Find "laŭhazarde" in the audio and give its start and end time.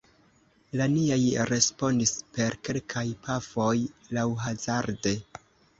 4.19-5.17